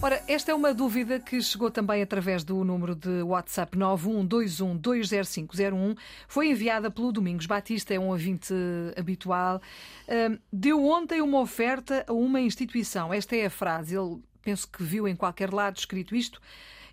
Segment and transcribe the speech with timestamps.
[0.00, 5.98] Ora, esta é uma dúvida que chegou também através do número de WhatsApp 912120501.
[6.28, 8.54] Foi enviada pelo Domingos Batista, é um ouvinte
[8.96, 9.60] habitual.
[10.52, 13.12] Deu ontem uma oferta a uma instituição.
[13.12, 13.96] Esta é a frase.
[13.96, 16.40] Ele penso que viu em qualquer lado escrito isto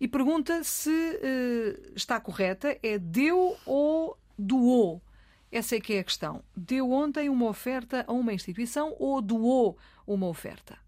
[0.00, 2.78] e pergunta se uh, está correta.
[2.84, 5.02] É deu ou doou?
[5.50, 6.44] Essa é que é a questão.
[6.56, 10.78] Deu ontem uma oferta a uma instituição ou doou uma oferta?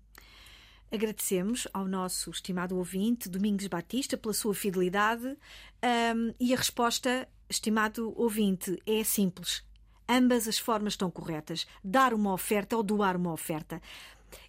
[0.91, 8.12] Agradecemos ao nosso estimado ouvinte, Domingos Batista, pela sua fidelidade um, e a resposta, estimado
[8.16, 9.65] ouvinte, é simples.
[10.09, 11.66] Ambas as formas estão corretas.
[11.83, 13.80] Dar uma oferta ou doar uma oferta.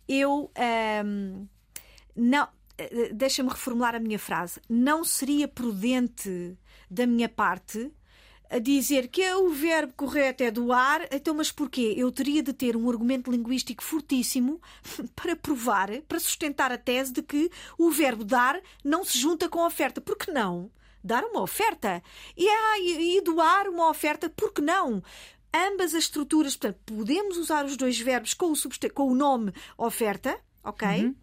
[0.08, 0.52] Eu
[1.06, 1.48] um,
[2.16, 2.48] não.
[2.78, 4.60] Eh, deixa-me reformular a minha frase.
[4.70, 6.58] Não seria prudente
[6.90, 7.92] da minha parte
[8.56, 11.94] a dizer que o verbo correto é doar, então, mas porquê?
[11.98, 14.62] Eu teria de ter um argumento linguístico fortíssimo
[15.14, 19.62] para provar, para sustentar a tese de que o verbo dar não se junta com
[19.62, 20.00] a oferta.
[20.00, 20.72] Por que não?
[21.04, 22.02] Dar uma oferta.
[22.38, 25.04] E, ah, e, doar uma oferta, por que não?
[25.54, 28.56] Ambas as estruturas, portanto, podemos usar os dois verbos com o,
[28.94, 30.88] com o nome oferta, ok?
[30.88, 31.16] Uhum.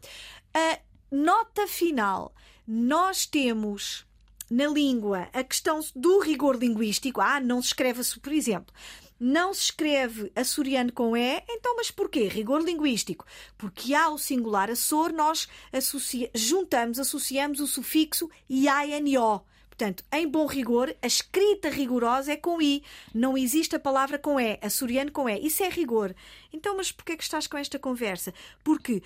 [0.53, 0.79] A
[1.11, 2.35] nota final.
[2.67, 4.07] Nós temos
[4.53, 7.23] na língua a questão do rigor linguístico.
[7.23, 8.75] Ah, não se escreve, por exemplo,
[9.19, 12.29] não se escreve açoriano com E, então, mas porquê?
[12.29, 13.25] Rigor linguístico.
[13.57, 19.43] Porque ao singular Açor nós associa, juntamos, associamos o sufixo IANO.
[19.71, 22.85] Portanto, em bom rigor, a escrita rigorosa é com I.
[23.15, 25.47] Não existe a palavra com E, açoriano com E.
[25.47, 26.15] Isso é rigor.
[26.53, 28.35] Então, mas porquê é que estás com esta conversa?
[28.63, 29.03] Porque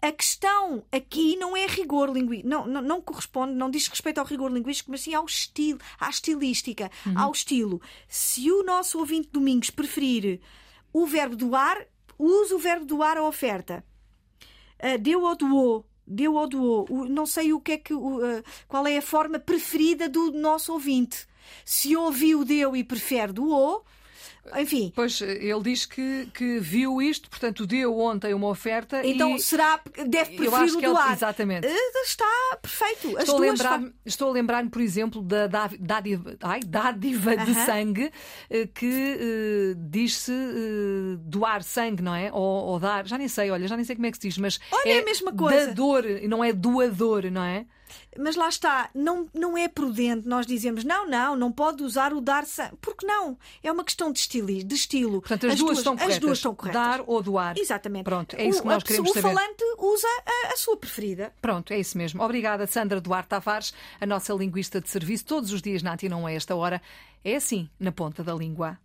[0.00, 4.26] a questão aqui não é rigor linguístico, não, não, não, corresponde, não diz respeito ao
[4.26, 7.18] rigor linguístico, mas sim ao estilo, à estilística, uhum.
[7.18, 7.82] ao estilo.
[8.06, 10.40] Se o nosso ouvinte Domingos preferir
[10.92, 11.84] o verbo doar,
[12.18, 13.84] use o verbo doar a oferta.
[14.80, 16.86] Uh, deu ou doou, deu ou doou.
[17.08, 18.20] não sei o que é que, uh,
[18.68, 21.26] qual é a forma preferida do nosso ouvinte.
[21.64, 23.84] Se ouviu, deu e prefere doou,
[24.56, 24.92] enfim.
[24.94, 29.06] Pois ele diz que, que viu isto, portanto deu ontem uma oferta.
[29.06, 29.40] Então e...
[29.40, 31.12] será deve preferir eu acho que doar.
[31.12, 31.66] exatamente.
[31.66, 33.16] Eh, está perfeito.
[33.16, 37.44] As estou, a lembrar, estou a lembrar-me, por exemplo, da dádiva, ai, dádiva uh -huh.
[37.44, 38.12] de sangue
[38.50, 42.32] eh, que uh, diz-se uh, doar sangue, não é?
[42.32, 44.38] Ou, ou, dar, já nem sei, olha, já nem sei como é que se diz,
[44.38, 45.66] mas olha, é, é a mesma coisa.
[45.68, 47.66] Dador, não é doador, não é?
[48.18, 52.20] Mas lá está, não, não é prudente nós dizemos não, não, não pode usar o
[52.20, 52.76] dar sangue.
[52.80, 53.36] Porque não?
[53.62, 54.48] É uma questão de estilo.
[54.48, 55.20] De estilo.
[55.20, 56.14] Portanto, as, as duas, duas, estão corretas.
[56.14, 56.82] As duas estão corretas.
[56.82, 57.58] Dar ou doar.
[57.58, 58.04] Exatamente.
[58.04, 59.28] Pronto, é isso o, que nós queremos o saber.
[59.28, 61.32] O falante usa a, a, sua preferida.
[61.40, 62.22] Pronto, é isso mesmo.
[62.22, 66.32] Obrigada, Sandra Duarte Tavares, a nossa linguista de serviço, todos os dias na 1 a
[66.32, 66.80] esta hora.
[67.24, 68.78] É assim, na ponta da língua.